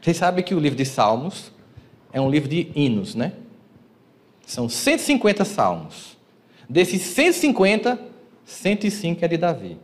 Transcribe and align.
Vocês 0.00 0.16
sabem 0.16 0.42
que 0.42 0.54
o 0.54 0.58
livro 0.58 0.76
de 0.76 0.84
Salmos 0.84 1.52
é 2.12 2.20
um 2.20 2.30
livro 2.30 2.48
de 2.48 2.70
hinos, 2.74 3.14
né? 3.14 3.32
São 4.46 4.68
150 4.68 5.44
salmos. 5.44 6.16
Desses 6.68 7.02
150, 7.02 7.98
105 8.44 9.24
é 9.24 9.28
de 9.28 9.36
Davi. 9.36 9.78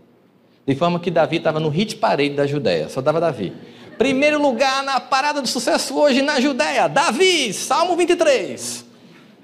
De 0.67 0.75
forma 0.75 0.99
que 0.99 1.11
Davi 1.11 1.37
estava 1.37 1.61
no 1.61 1.69
hit 1.69 1.97
parade 1.97 2.31
da 2.31 2.47
Judéia, 2.47 2.89
só 2.89 3.01
dava 3.01 3.21
Davi. 3.21 3.53
Primeiro 3.97 4.41
lugar 4.41 4.83
na 4.83 4.99
parada 4.99 5.41
do 5.41 5.49
sucesso 5.49 5.97
hoje 5.97 6.21
na 6.23 6.41
Judéia, 6.41 6.89
Davi, 6.89 7.53
Salmo 7.53 7.97
23. 7.97 8.85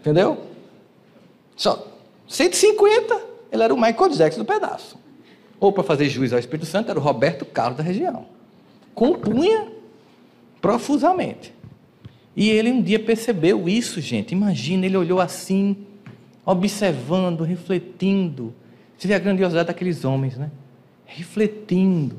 Entendeu? 0.01 0.47
Só 1.57 1.87
150, 2.29 3.21
ele 3.53 3.63
era 3.63 3.73
o 3.73 3.81
Michael 3.81 4.11
Jackson 4.11 4.41
do 4.41 4.45
pedaço. 4.45 4.99
Ou 5.61 5.73
para 5.73 5.85
fazer 5.85 6.09
juiz 6.09 6.33
ao 6.33 6.39
Espírito 6.39 6.67
Santo, 6.67 6.91
era 6.91 6.99
o 6.99 7.03
Roberto 7.03 7.45
Carlos 7.45 7.77
da 7.77 7.85
região. 7.85 8.27
Compunha 8.95 9.72
profusamente. 10.63 11.53
E 12.35 12.49
ele 12.49 12.71
um 12.71 12.81
dia 12.81 12.99
percebeu 12.99 13.69
isso, 13.69 14.01
gente. 14.01 14.33
Imagina, 14.33 14.87
ele 14.87 14.97
olhou 14.97 15.21
assim, 15.21 15.77
observando, 16.47 17.43
refletindo. 17.43 18.55
Você 18.97 19.09
vê 19.09 19.15
a 19.15 19.19
grandiosidade 19.19 19.67
daqueles 19.67 20.05
homens, 20.05 20.39
né? 20.39 20.51
Refletindo, 21.05 22.17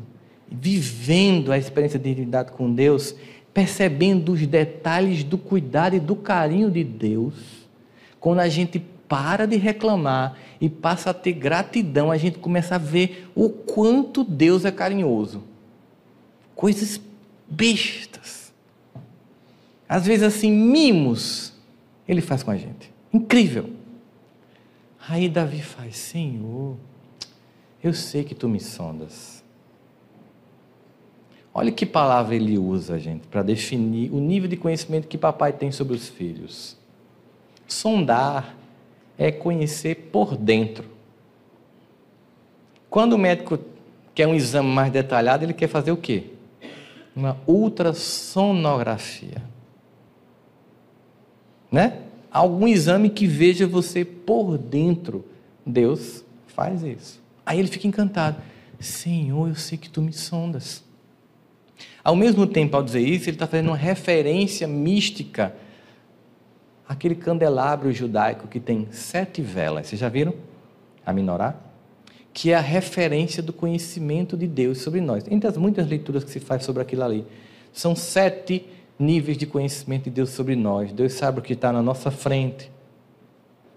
vivendo 0.52 1.52
a 1.52 1.58
experiência 1.58 1.98
de 1.98 2.12
intimidade 2.12 2.52
com 2.52 2.72
Deus, 2.72 3.16
percebendo 3.54 4.34
os 4.34 4.46
detalhes 4.46 5.24
do 5.24 5.38
cuidado 5.38 5.96
e 5.96 6.00
do 6.00 6.16
carinho 6.16 6.70
de 6.70 6.84
Deus. 6.84 7.34
Quando 8.20 8.40
a 8.40 8.50
gente 8.50 8.80
para 9.08 9.46
de 9.46 9.56
reclamar 9.56 10.38
e 10.60 10.70
passa 10.70 11.10
a 11.10 11.14
ter 11.14 11.34
gratidão, 11.34 12.12
a 12.12 12.18
gente 12.18 12.40
começa 12.40 12.76
a 12.76 12.80
ver 12.80 13.30
o 13.34 13.50
quanto 13.50 14.24
Deus 14.24 14.66
é 14.66 14.72
carinhoso. 14.72 15.44
Coisas 16.56 17.00
bestas. 17.50 18.43
Às 19.94 20.08
vezes, 20.08 20.24
assim, 20.24 20.52
mimos, 20.52 21.54
ele 22.08 22.20
faz 22.20 22.42
com 22.42 22.50
a 22.50 22.58
gente. 22.58 22.92
Incrível. 23.14 23.70
Aí 25.08 25.30
Davi 25.30 25.62
faz: 25.62 25.98
Senhor, 25.98 26.78
eu 27.84 27.94
sei 27.94 28.24
que 28.24 28.34
tu 28.34 28.50
me 28.50 28.60
sondas. 28.60 29.44
Olha 31.54 31.72
que 31.72 31.86
palavra 31.86 32.34
ele 32.34 32.58
usa, 32.58 32.98
gente, 32.98 33.28
para 33.28 33.44
definir 33.44 34.12
o 34.12 34.20
nível 34.20 34.50
de 34.50 34.58
conhecimento 34.58 35.08
que 35.08 35.16
papai 35.16 35.54
tem 35.54 35.72
sobre 35.72 35.94
os 35.94 36.10
filhos. 36.10 36.76
Sondar 37.68 38.58
é 39.16 39.32
conhecer 39.32 40.10
por 40.12 40.36
dentro. 40.36 40.90
Quando 42.90 43.14
o 43.14 43.18
médico 43.20 43.60
quer 44.16 44.26
um 44.26 44.34
exame 44.34 44.70
mais 44.70 44.92
detalhado, 44.92 45.46
ele 45.46 45.54
quer 45.54 45.68
fazer 45.68 45.92
o 45.92 45.98
quê? 45.98 46.32
Uma 47.16 47.38
ultrassonografia. 47.46 49.53
Né? 51.74 52.02
Algum 52.32 52.68
exame 52.68 53.10
que 53.10 53.26
veja 53.26 53.66
você 53.66 54.06
por 54.06 54.60
dentro. 54.60 55.26
Deus 55.66 56.24
faz 56.46 56.84
isso. 56.84 57.20
Aí 57.44 57.58
ele 57.58 57.68
fica 57.68 57.88
encantado. 57.88 58.38
Senhor, 58.80 59.50
eu 59.50 59.56
sei 59.56 59.76
que 59.76 59.90
tu 59.90 60.00
me 60.00 60.14
sondas. 60.14 60.84
Ao 62.04 62.16
mesmo 62.16 62.46
tempo, 62.46 62.78
ao 62.78 62.84
dizer 62.84 63.00
isso, 63.00 63.28
ele 63.28 63.38
está 63.38 63.48
fazendo 63.48 63.70
uma 63.70 63.78
referência 63.78 64.68
mística 64.68 65.56
aquele 66.88 67.16
candelabro 67.16 67.92
judaico 67.92 68.48
que 68.48 68.60
tem 68.60 68.88
sete 68.92 69.42
velas. 69.42 69.88
Vocês 69.88 70.00
já 70.00 70.10
viram? 70.10 70.36
A 71.04 71.12
minorá? 71.12 71.56
Que 72.32 72.52
é 72.52 72.56
a 72.56 72.62
referência 72.62 73.42
do 73.42 73.52
conhecimento 73.52 74.38
de 74.38 74.46
Deus 74.46 74.80
sobre 74.80 75.02
nós. 75.02 75.24
Entre 75.28 75.50
as 75.50 75.58
muitas 75.58 75.88
leituras 75.88 76.24
que 76.24 76.30
se 76.30 76.40
faz 76.40 76.64
sobre 76.64 76.84
aquilo 76.84 77.04
ali, 77.04 77.26
são 77.72 77.96
sete 77.96 78.68
níveis 78.98 79.38
de 79.38 79.46
conhecimento 79.46 80.06
de 80.06 80.12
Deus 80.12 80.30
sobre 80.30 80.56
nós. 80.56 80.92
Deus 80.92 81.14
sabe 81.14 81.40
o 81.40 81.42
que 81.42 81.54
está 81.54 81.72
na 81.72 81.82
nossa 81.82 82.12
frente. 82.12 82.72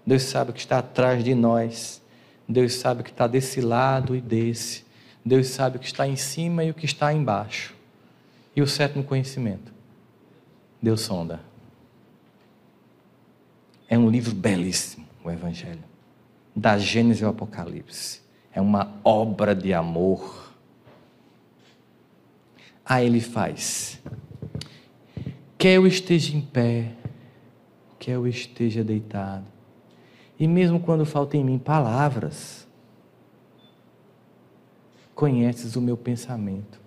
Deus 0.05 0.23
sabe 0.23 0.51
o 0.51 0.53
que 0.53 0.59
está 0.59 0.79
atrás 0.79 1.23
de 1.23 1.35
nós. 1.35 2.01
Deus 2.47 2.75
sabe 2.75 3.01
o 3.01 3.03
que 3.03 3.09
está 3.09 3.27
desse 3.27 3.59
lado 3.59 4.15
e 4.15 4.21
desse. 4.21 4.85
Deus 5.25 5.47
sabe 5.47 5.77
o 5.77 5.79
que 5.79 5.85
está 5.87 6.07
em 6.07 6.15
cima 6.15 6.63
e 6.63 6.71
o 6.71 6.73
que 6.73 6.85
está 6.85 7.13
embaixo. 7.13 7.75
E 8.55 8.61
o 8.61 8.67
sétimo 8.67 9.03
conhecimento. 9.03 9.73
Deus 10.81 11.01
sonda. 11.01 11.41
É 13.89 13.97
um 13.97 14.09
livro 14.09 14.33
belíssimo, 14.33 15.05
o 15.23 15.29
Evangelho. 15.29 15.83
Da 16.55 16.77
Gênesis 16.77 17.23
ao 17.23 17.31
Apocalipse. 17.31 18.21
É 18.53 18.61
uma 18.61 18.93
obra 19.03 19.53
de 19.53 19.73
amor. 19.73 20.53
Aí 22.85 23.05
ele 23.05 23.19
faz. 23.19 24.01
Quer 25.57 25.73
eu 25.73 25.87
esteja 25.87 26.35
em 26.35 26.41
pé, 26.41 26.91
quer 27.97 28.11
eu 28.11 28.27
esteja 28.27 28.83
deitado. 28.83 29.45
E 30.39 30.47
mesmo 30.47 30.79
quando 30.79 31.05
faltam 31.05 31.39
em 31.39 31.43
mim 31.43 31.57
palavras, 31.57 32.67
conheces 35.15 35.75
o 35.75 35.81
meu 35.81 35.97
pensamento. 35.97 36.79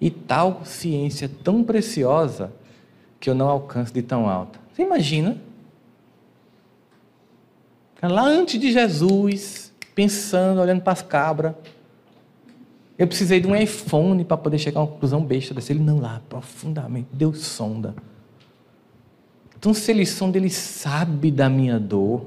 E 0.00 0.10
tal 0.10 0.64
ciência 0.64 1.30
tão 1.44 1.62
preciosa 1.62 2.52
que 3.20 3.30
eu 3.30 3.34
não 3.34 3.48
alcanço 3.48 3.92
de 3.92 4.02
tão 4.02 4.28
alta. 4.28 4.58
Você 4.72 4.82
imagina? 4.82 5.40
Lá 8.02 8.24
antes 8.24 8.58
de 8.58 8.72
Jesus, 8.72 9.72
pensando, 9.94 10.60
olhando 10.60 10.80
para 10.80 10.94
as 10.94 11.02
cabras. 11.02 11.54
Eu 13.00 13.06
precisei 13.06 13.40
de 13.40 13.46
um 13.46 13.56
iPhone 13.56 14.22
para 14.26 14.36
poder 14.36 14.58
chegar 14.58 14.78
a 14.78 14.82
uma 14.82 14.92
conclusão 14.92 15.24
besta 15.24 15.54
desse. 15.54 15.72
Ele 15.72 15.80
não 15.80 16.00
lá, 16.00 16.20
profundamente. 16.28 17.08
Deus 17.10 17.38
sonda. 17.38 17.94
Então, 19.58 19.72
se 19.72 19.90
ele 19.90 20.04
sonda, 20.04 20.36
ele 20.36 20.50
sabe 20.50 21.30
da 21.30 21.48
minha 21.48 21.80
dor. 21.80 22.26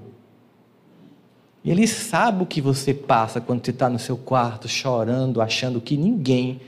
E 1.63 1.69
ele 1.69 1.85
sabe 1.85 2.41
o 2.41 2.47
que 2.47 2.59
você 2.59 2.91
passa 2.91 3.39
quando 3.39 3.63
você 3.63 3.69
está 3.69 3.87
no 3.87 3.99
seu 3.99 4.17
quarto 4.17 4.67
chorando, 4.67 5.43
achando 5.43 5.79
que 5.79 5.95
ninguém 5.95 6.59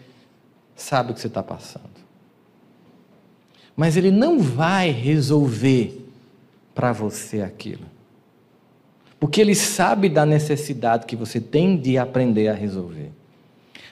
sabe 0.75 1.09
o 1.09 1.15
que 1.15 1.19
você 1.19 1.25
está 1.25 1.41
passando. 1.41 1.89
Mas 3.75 3.97
ele 3.97 4.11
não 4.11 4.39
vai 4.39 4.91
resolver 4.91 6.07
para 6.75 6.91
você 6.91 7.41
aquilo. 7.41 7.87
Porque 9.19 9.41
ele 9.41 9.55
sabe 9.55 10.09
da 10.09 10.27
necessidade 10.27 11.07
que 11.07 11.15
você 11.15 11.41
tem 11.41 11.75
de 11.75 11.97
aprender 11.97 12.49
a 12.49 12.53
resolver. 12.53 13.11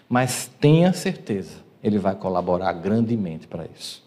Mas 0.07 0.51
tenha 0.59 0.93
certeza, 0.93 1.57
ele 1.83 1.97
vai 1.97 2.15
colaborar 2.15 2.73
grandemente 2.73 3.47
para 3.47 3.65
isso. 3.65 4.03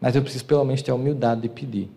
Mas 0.00 0.16
eu 0.16 0.22
preciso 0.22 0.44
pelo 0.44 0.64
menos 0.64 0.82
ter 0.82 0.90
a 0.90 0.94
humildade 0.94 1.42
de 1.42 1.48
pedir. 1.48 1.90